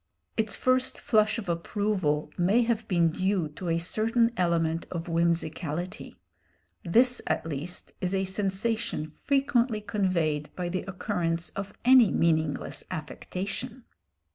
Its 0.35 0.55
first 0.55 0.99
flush 0.99 1.37
of 1.37 1.47
approval 1.47 2.31
may 2.35 2.63
have 2.63 2.87
been 2.87 3.11
due 3.11 3.47
to 3.49 3.69
a 3.69 3.77
certain 3.77 4.31
element 4.35 4.87
of 4.89 5.05
whimsicality. 5.07 6.15
This 6.83 7.21
at 7.27 7.45
least 7.45 7.91
is 8.01 8.15
a 8.15 8.23
sensation 8.23 9.11
frequently 9.11 9.79
conveyed 9.79 10.49
by 10.55 10.69
the 10.69 10.81
occurrence 10.87 11.51
of 11.51 11.73
any 11.85 12.09
meaningless 12.09 12.83
affectation. 12.89 13.83